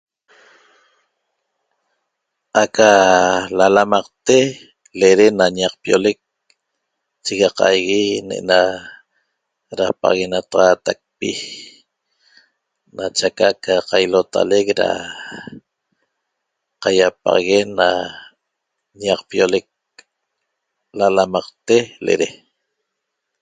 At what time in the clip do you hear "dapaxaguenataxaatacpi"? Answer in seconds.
9.77-11.31